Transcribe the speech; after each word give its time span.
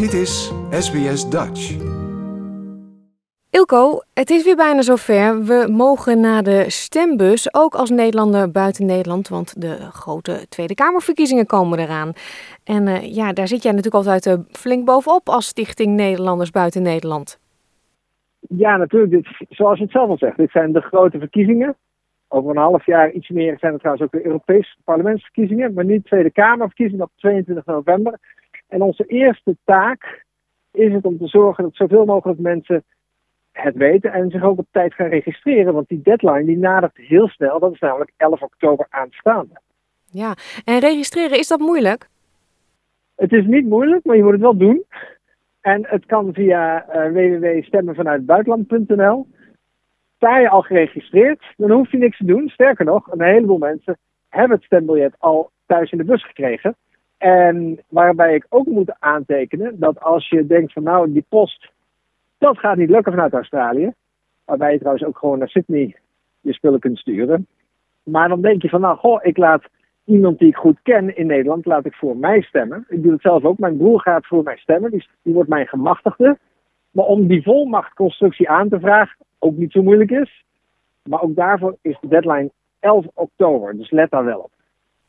Dit 0.00 0.12
is 0.12 0.52
SBS 0.70 1.30
Dutch. 1.30 1.76
Ilko, 3.50 4.00
het 4.14 4.30
is 4.30 4.44
weer 4.44 4.56
bijna 4.56 4.82
zover. 4.82 5.44
We 5.44 5.72
mogen 5.72 6.20
naar 6.20 6.42
de 6.42 6.64
stembus, 6.66 7.54
ook 7.54 7.74
als 7.74 7.90
Nederlander 7.90 8.50
buiten 8.50 8.86
Nederland, 8.86 9.28
want 9.28 9.60
de 9.60 9.76
grote 9.80 10.48
Tweede 10.48 10.74
Kamerverkiezingen 10.74 11.46
komen 11.46 11.78
eraan. 11.78 12.12
En 12.64 12.86
uh, 12.86 13.14
ja, 13.14 13.32
daar 13.32 13.48
zit 13.48 13.62
jij 13.62 13.72
natuurlijk 13.72 14.04
altijd 14.04 14.26
uh, 14.26 14.44
flink 14.48 14.84
bovenop 14.84 15.28
als 15.28 15.46
Stichting 15.46 15.96
Nederlanders 15.96 16.50
buiten 16.50 16.82
Nederland. 16.82 17.38
Ja, 18.40 18.76
natuurlijk. 18.76 19.12
Dit, 19.12 19.46
zoals 19.48 19.78
je 19.78 19.84
het 19.84 19.92
zelf 19.92 20.08
al 20.08 20.18
zegt, 20.18 20.36
dit 20.36 20.50
zijn 20.50 20.72
de 20.72 20.80
grote 20.80 21.18
verkiezingen. 21.18 21.76
Over 22.28 22.50
een 22.50 22.56
half 22.56 22.86
jaar, 22.86 23.10
iets 23.10 23.28
meer, 23.28 23.58
zijn 23.58 23.72
het 23.72 23.80
trouwens 23.80 24.06
ook 24.06 24.20
de 24.20 24.26
Europese 24.26 24.76
parlementsverkiezingen, 24.84 25.72
maar 25.72 25.84
niet 25.84 26.04
Tweede 26.04 26.30
Kamerverkiezingen 26.30 27.04
op 27.04 27.10
22 27.16 27.64
november. 27.66 28.18
En 28.70 28.82
onze 28.82 29.04
eerste 29.04 29.56
taak 29.64 30.24
is 30.70 30.92
het 30.92 31.04
om 31.04 31.18
te 31.18 31.26
zorgen 31.26 31.64
dat 31.64 31.74
zoveel 31.74 32.04
mogelijk 32.04 32.40
mensen 32.40 32.84
het 33.52 33.76
weten 33.76 34.12
en 34.12 34.30
zich 34.30 34.42
ook 34.42 34.58
op 34.58 34.66
tijd 34.70 34.94
gaan 34.94 35.08
registreren. 35.08 35.74
Want 35.74 35.88
die 35.88 36.02
deadline 36.02 36.44
die 36.44 36.58
nadert 36.58 36.96
heel 36.96 37.28
snel, 37.28 37.58
dat 37.58 37.72
is 37.72 37.78
namelijk 37.78 38.12
11 38.16 38.42
oktober 38.42 38.86
aanstaande. 38.90 39.60
Ja, 40.04 40.34
en 40.64 40.78
registreren, 40.78 41.38
is 41.38 41.48
dat 41.48 41.60
moeilijk? 41.60 42.08
Het 43.16 43.32
is 43.32 43.46
niet 43.46 43.66
moeilijk, 43.66 44.04
maar 44.04 44.16
je 44.16 44.22
moet 44.22 44.32
het 44.32 44.40
wel 44.40 44.56
doen. 44.56 44.84
En 45.60 45.86
het 45.86 46.06
kan 46.06 46.32
via 46.32 46.86
uh, 46.88 47.12
www.stemmenvanuitbuitenland.nl. 47.12 49.26
Sta 50.16 50.38
je 50.38 50.48
al 50.48 50.62
geregistreerd, 50.62 51.44
dan 51.56 51.70
hoef 51.70 51.90
je 51.90 51.98
niks 51.98 52.16
te 52.16 52.24
doen. 52.24 52.48
Sterker 52.48 52.84
nog, 52.84 53.12
een 53.12 53.22
heleboel 53.22 53.58
mensen 53.58 53.98
hebben 54.28 54.56
het 54.56 54.66
stembiljet 54.66 55.14
al 55.18 55.50
thuis 55.66 55.90
in 55.90 55.98
de 55.98 56.04
bus 56.04 56.26
gekregen. 56.26 56.76
En 57.20 57.78
waarbij 57.88 58.34
ik 58.34 58.46
ook 58.48 58.66
moet 58.66 58.92
aantekenen 58.98 59.78
dat 59.78 60.00
als 60.00 60.28
je 60.28 60.46
denkt 60.46 60.72
van 60.72 60.82
nou, 60.82 61.12
die 61.12 61.24
post, 61.28 61.70
dat 62.38 62.58
gaat 62.58 62.76
niet 62.76 62.90
lukken 62.90 63.12
vanuit 63.12 63.32
Australië. 63.32 63.92
Waarbij 64.44 64.72
je 64.72 64.78
trouwens 64.78 65.04
ook 65.04 65.18
gewoon 65.18 65.38
naar 65.38 65.48
Sydney 65.48 65.96
je 66.40 66.52
spullen 66.52 66.80
kunt 66.80 66.98
sturen. 66.98 67.46
Maar 68.02 68.28
dan 68.28 68.40
denk 68.40 68.62
je 68.62 68.68
van 68.68 68.80
nou, 68.80 68.96
goh, 68.96 69.24
ik 69.24 69.36
laat 69.36 69.64
iemand 70.04 70.38
die 70.38 70.48
ik 70.48 70.56
goed 70.56 70.82
ken 70.82 71.16
in 71.16 71.26
Nederland, 71.26 71.66
laat 71.66 71.84
ik 71.84 71.94
voor 71.94 72.16
mij 72.16 72.42
stemmen. 72.42 72.84
Ik 72.88 73.02
doe 73.02 73.12
het 73.12 73.22
zelf 73.22 73.44
ook. 73.44 73.58
Mijn 73.58 73.76
broer 73.76 74.00
gaat 74.00 74.26
voor 74.26 74.42
mij 74.42 74.56
stemmen. 74.56 74.90
Die, 74.90 75.08
die 75.22 75.34
wordt 75.34 75.48
mijn 75.48 75.66
gemachtigde. 75.66 76.38
Maar 76.90 77.04
om 77.04 77.26
die 77.26 77.42
volmachtconstructie 77.42 78.48
aan 78.48 78.68
te 78.68 78.80
vragen, 78.80 79.16
ook 79.38 79.56
niet 79.56 79.72
zo 79.72 79.82
moeilijk 79.82 80.10
is. 80.10 80.44
Maar 81.02 81.22
ook 81.22 81.34
daarvoor 81.34 81.76
is 81.80 81.98
de 82.00 82.08
deadline 82.08 82.50
11 82.78 83.06
oktober. 83.14 83.76
Dus 83.76 83.90
let 83.90 84.10
daar 84.10 84.24
wel 84.24 84.38
op. 84.38 84.52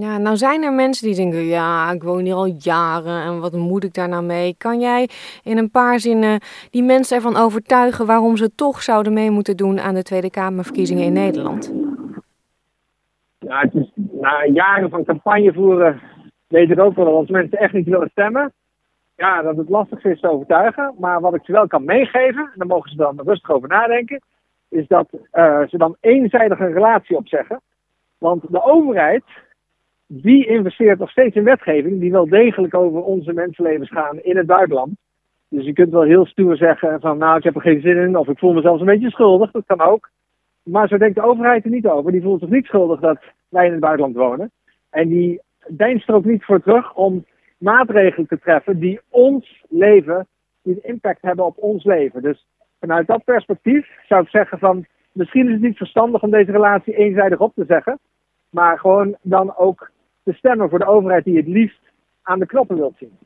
Ja, 0.00 0.18
nou 0.18 0.36
zijn 0.36 0.62
er 0.62 0.72
mensen 0.72 1.06
die 1.06 1.16
denken, 1.16 1.44
ja, 1.44 1.90
ik 1.90 2.02
woon 2.02 2.24
hier 2.24 2.34
al 2.34 2.54
jaren 2.58 3.22
en 3.22 3.40
wat 3.40 3.52
moet 3.52 3.84
ik 3.84 3.94
daar 3.94 4.08
nou 4.08 4.24
mee? 4.24 4.54
Kan 4.58 4.80
jij 4.80 5.08
in 5.42 5.58
een 5.58 5.70
paar 5.70 5.98
zinnen 5.98 6.40
die 6.70 6.82
mensen 6.82 7.16
ervan 7.16 7.36
overtuigen 7.36 8.06
waarom 8.06 8.36
ze 8.36 8.54
toch 8.54 8.82
zouden 8.82 9.12
mee 9.12 9.30
moeten 9.30 9.56
doen 9.56 9.80
aan 9.80 9.94
de 9.94 10.02
Tweede 10.02 10.30
Kamerverkiezingen 10.30 11.04
in 11.04 11.12
Nederland? 11.12 11.72
Ja, 13.38 13.60
het 13.60 13.74
is, 13.74 13.90
na 13.94 14.44
jaren 14.44 14.90
van 14.90 15.04
campagne 15.04 15.52
voeren 15.52 16.00
weet 16.46 16.70
ik 16.70 16.80
ook 16.80 16.96
wel 16.96 17.04
dat 17.04 17.14
als 17.14 17.28
mensen 17.28 17.58
echt 17.58 17.72
niet 17.72 17.88
willen 17.88 18.10
stemmen, 18.10 18.52
ja, 19.16 19.42
dat 19.42 19.56
het 19.56 19.68
lastig 19.68 20.04
is 20.04 20.20
te 20.20 20.30
overtuigen. 20.30 20.94
Maar 20.98 21.20
wat 21.20 21.34
ik 21.34 21.44
ze 21.44 21.52
wel 21.52 21.66
kan 21.66 21.84
meegeven, 21.84 22.42
en 22.42 22.52
daar 22.54 22.66
mogen 22.66 22.90
ze 22.90 22.96
dan 22.96 23.20
rustig 23.24 23.50
over 23.50 23.68
nadenken, 23.68 24.20
is 24.68 24.86
dat 24.86 25.08
uh, 25.12 25.60
ze 25.68 25.78
dan 25.78 25.96
eenzijdig 26.00 26.60
een 26.60 26.72
relatie 26.72 27.16
opzeggen. 27.16 27.60
Want 28.18 28.42
de 28.50 28.62
overheid 28.62 29.24
die 30.06 30.46
investeert 30.46 30.98
nog 30.98 31.10
steeds 31.10 31.36
in 31.36 31.44
wetgeving 31.44 32.00
die 32.00 32.10
wel 32.10 32.28
degelijk 32.28 32.74
over 32.74 33.02
onze 33.02 33.32
mensenlevens 33.32 33.90
gaan 33.90 34.18
in 34.20 34.36
het 34.36 34.46
buitenland. 34.46 34.96
Dus 35.48 35.64
je 35.64 35.72
kunt 35.72 35.92
wel 35.92 36.02
heel 36.02 36.26
stoer 36.26 36.56
zeggen 36.56 37.00
van 37.00 37.18
nou 37.18 37.36
ik 37.36 37.44
heb 37.44 37.54
er 37.54 37.60
geen 37.60 37.80
zin 37.80 37.96
in 37.96 38.16
of 38.16 38.28
ik 38.28 38.38
voel 38.38 38.52
me 38.52 38.60
zelfs 38.60 38.80
een 38.80 38.86
beetje 38.86 39.10
schuldig, 39.10 39.50
dat 39.50 39.66
kan 39.66 39.80
ook. 39.80 40.10
Maar 40.62 40.88
zo 40.88 40.98
denkt 40.98 41.14
de 41.14 41.22
overheid 41.22 41.64
er 41.64 41.70
niet 41.70 41.86
over. 41.86 42.12
Die 42.12 42.22
voelt 42.22 42.40
zich 42.40 42.48
niet 42.48 42.64
schuldig 42.64 43.00
dat 43.00 43.18
wij 43.48 43.66
in 43.66 43.72
het 43.72 43.80
buitenland 43.80 44.16
wonen. 44.16 44.50
En 44.90 45.08
die 45.08 45.40
deinst 45.68 46.08
er 46.08 46.14
ook 46.14 46.24
niet 46.24 46.44
voor 46.44 46.62
terug 46.62 46.94
om 46.94 47.24
maatregelen 47.58 48.26
te 48.26 48.38
treffen 48.38 48.78
die 48.78 49.00
ons 49.08 49.64
leven, 49.68 50.26
die 50.62 50.78
impact 50.82 51.22
hebben 51.22 51.44
op 51.44 51.58
ons 51.58 51.84
leven. 51.84 52.22
Dus 52.22 52.46
vanuit 52.80 53.06
dat 53.06 53.24
perspectief 53.24 53.88
zou 54.08 54.22
ik 54.22 54.28
zeggen 54.28 54.58
van 54.58 54.86
misschien 55.12 55.46
is 55.46 55.52
het 55.52 55.62
niet 55.62 55.76
verstandig 55.76 56.22
om 56.22 56.30
deze 56.30 56.50
relatie 56.50 56.96
eenzijdig 56.96 57.38
op 57.38 57.54
te 57.54 57.64
zeggen. 57.64 57.98
Maar 58.50 58.78
gewoon 58.78 59.16
dan 59.22 59.56
ook 59.56 59.90
te 60.24 60.32
stemmen 60.32 60.68
voor 60.68 60.78
de 60.78 60.86
overheid 60.86 61.24
die 61.24 61.36
het 61.36 61.46
liefst 61.46 61.80
aan 62.22 62.38
de 62.38 62.46
knoppen 62.46 62.76
wilt 62.76 62.94
zien. 62.98 63.18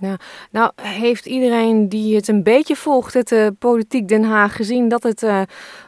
Ja, 0.00 0.16
nou 0.50 0.70
heeft 0.82 1.26
iedereen 1.26 1.88
die 1.88 2.16
het 2.16 2.28
een 2.28 2.42
beetje 2.42 2.76
volgt, 2.76 3.14
het 3.14 3.32
uh, 3.32 3.46
politiek 3.58 4.08
Den 4.08 4.24
Haag, 4.24 4.56
gezien 4.56 4.88
dat 4.88 5.02
het 5.02 5.22
uh, 5.22 5.42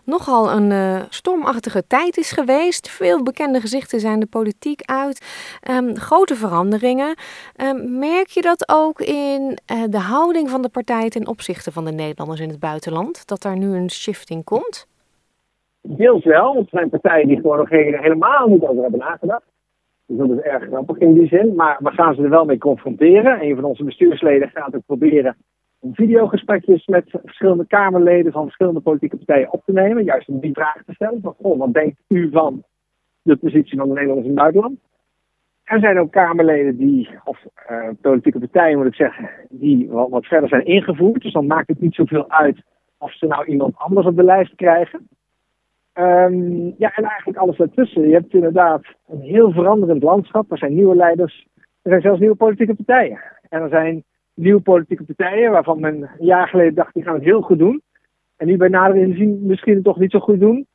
nogal 0.04 0.50
een 0.50 0.70
uh, 0.70 1.02
stormachtige 1.08 1.86
tijd 1.86 2.16
is 2.16 2.32
geweest. 2.32 2.90
Veel 2.90 3.22
bekende 3.22 3.60
gezichten 3.60 4.00
zijn 4.00 4.20
de 4.20 4.26
politiek 4.26 4.80
uit. 4.84 5.26
Um, 5.70 5.96
grote 5.96 6.34
veranderingen. 6.34 7.16
Um, 7.56 7.98
merk 7.98 8.26
je 8.26 8.42
dat 8.42 8.72
ook 8.72 9.00
in 9.00 9.58
de 9.90 9.98
houding 9.98 10.50
van 10.50 10.62
de 10.62 10.68
partij 10.68 11.08
ten 11.08 11.26
opzichte 11.26 11.72
van 11.72 11.84
de 11.84 11.92
Nederlanders 11.92 12.40
in 12.40 12.48
het 12.48 12.60
buitenland? 12.60 13.26
Dat 13.26 13.42
daar 13.42 13.58
nu 13.58 13.76
een 13.76 13.90
shifting 13.90 14.44
komt? 14.44 14.86
Deels 15.82 16.24
wel, 16.24 16.54
want 16.54 16.72
er 16.72 16.78
zijn 16.78 16.88
partijen 16.88 17.28
die 17.28 17.36
gewoon 17.36 17.58
nog 17.58 17.68
helemaal 17.68 18.48
niet 18.48 18.62
over 18.62 18.82
hebben 18.82 19.00
nagedacht. 19.00 19.46
Dus 20.08 20.18
dat 20.18 20.30
is 20.30 20.44
erg 20.44 20.64
grappig 20.64 20.98
in 20.98 21.14
die 21.14 21.28
zin. 21.28 21.54
Maar 21.54 21.76
we 21.80 21.90
gaan 21.90 22.14
ze 22.14 22.22
er 22.22 22.30
wel 22.30 22.44
mee 22.44 22.58
confronteren. 22.58 23.42
Een 23.42 23.54
van 23.54 23.64
onze 23.64 23.84
bestuursleden 23.84 24.50
gaat 24.54 24.74
ook 24.74 24.86
proberen 24.86 25.36
om 25.78 25.94
videogesprekjes 25.94 26.86
met 26.86 27.04
verschillende 27.24 27.66
Kamerleden 27.66 28.32
van 28.32 28.42
verschillende 28.42 28.80
politieke 28.80 29.16
partijen 29.16 29.52
op 29.52 29.62
te 29.64 29.72
nemen. 29.72 30.04
Juist 30.04 30.28
om 30.28 30.40
die 30.40 30.52
vraag 30.52 30.82
te 30.86 30.94
stellen. 30.94 31.20
Van, 31.20 31.34
goh, 31.40 31.58
wat 31.58 31.72
denkt 31.72 32.00
u 32.08 32.30
van 32.30 32.62
de 33.22 33.36
positie 33.36 33.78
van 33.78 33.88
de 33.88 33.94
Nederlanders 33.94 34.28
in 34.28 34.32
het 34.32 34.42
buitenland? 34.42 34.78
Er 35.64 35.80
zijn 35.80 35.98
ook 35.98 36.12
Kamerleden 36.12 36.76
die, 36.76 37.08
of 37.24 37.44
uh, 37.70 37.88
politieke 38.00 38.38
partijen 38.38 38.78
moet 38.78 38.86
ik 38.86 38.94
zeggen, 38.94 39.30
die 39.48 39.88
wat, 39.90 40.08
wat 40.08 40.26
verder 40.26 40.48
zijn 40.48 40.64
ingevoerd. 40.64 41.22
Dus 41.22 41.32
dan 41.32 41.46
maakt 41.46 41.68
het 41.68 41.80
niet 41.80 41.94
zoveel 41.94 42.30
uit 42.30 42.62
of 42.98 43.12
ze 43.12 43.26
nou 43.26 43.44
iemand 43.44 43.76
anders 43.76 44.06
op 44.06 44.16
de 44.16 44.22
lijst 44.22 44.54
krijgen. 44.54 45.08
Um, 45.98 46.74
ja, 46.78 46.92
en 46.94 47.04
eigenlijk 47.04 47.38
alles 47.38 47.58
ertussen. 47.58 48.08
Je 48.08 48.14
hebt 48.14 48.34
inderdaad 48.34 48.82
een 49.08 49.20
heel 49.20 49.52
veranderend 49.52 50.02
landschap. 50.02 50.50
Er 50.50 50.58
zijn 50.58 50.74
nieuwe 50.74 50.94
leiders. 50.94 51.46
Er 51.56 51.90
zijn 51.90 52.00
zelfs 52.00 52.20
nieuwe 52.20 52.34
politieke 52.34 52.74
partijen. 52.74 53.20
En 53.48 53.62
er 53.62 53.68
zijn 53.68 54.04
nieuwe 54.34 54.60
politieke 54.60 55.04
partijen 55.04 55.50
waarvan 55.50 55.80
men 55.80 56.02
een 56.02 56.24
jaar 56.26 56.48
geleden 56.48 56.74
dacht, 56.74 56.94
die 56.94 57.02
gaan 57.02 57.14
het 57.14 57.24
heel 57.24 57.40
goed 57.40 57.58
doen. 57.58 57.82
En 58.36 58.46
nu 58.46 58.56
bij 58.56 58.68
nader 58.68 58.96
inzien 58.96 59.46
misschien 59.46 59.74
het 59.74 59.84
toch 59.84 59.98
niet 59.98 60.10
zo 60.10 60.18
goed 60.18 60.40
doen. 60.40 60.66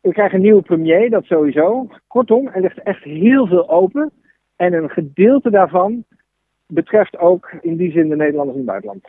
We 0.00 0.12
krijgen 0.12 0.36
een 0.36 0.42
nieuwe 0.42 0.62
premier, 0.62 1.10
dat 1.10 1.24
sowieso. 1.24 1.88
Kortom, 2.06 2.48
er 2.48 2.60
ligt 2.60 2.82
echt 2.82 3.02
heel 3.02 3.46
veel 3.46 3.70
open. 3.70 4.12
En 4.56 4.72
een 4.72 4.90
gedeelte 4.90 5.50
daarvan 5.50 6.04
betreft 6.66 7.18
ook 7.18 7.52
in 7.60 7.76
die 7.76 7.92
zin 7.92 8.08
de 8.08 8.16
Nederlanders 8.16 8.58
in 8.58 8.62
het 8.62 8.70
buitenland. 8.70 9.04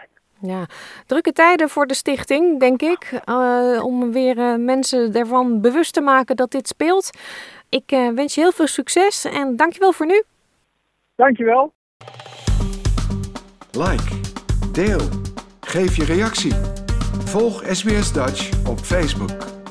Ja, 0.46 0.66
drukke 1.06 1.32
tijden 1.32 1.70
voor 1.70 1.88
de 1.88 1.94
stichting, 1.94 2.60
denk 2.60 2.82
ik. 2.82 3.22
Uh, 3.26 3.84
om 3.84 4.12
weer 4.12 4.38
uh, 4.38 4.56
mensen 4.56 5.14
ervan 5.14 5.62
bewust 5.62 5.94
te 5.94 6.02
maken 6.02 6.36
dat 6.36 6.52
dit 6.52 6.68
speelt. 6.68 7.10
Ik 7.70 7.92
uh, 7.92 8.10
wens 8.10 8.36
je 8.36 8.42
heel 8.42 8.52
veel 8.52 8.68
succes 8.68 9.26
en 9.26 9.56
dankjewel 9.56 9.92
voor 9.92 10.06
nu. 10.06 10.24
Dankjewel. 11.16 11.74
Like, 13.72 14.20
deel, 14.72 15.02
geef 15.62 15.96
je 15.96 16.06
reactie. 16.06 16.54
Volg 17.26 17.64
SBS 17.72 18.14
Dutch 18.14 18.68
op 18.68 18.80
Facebook. 18.80 19.63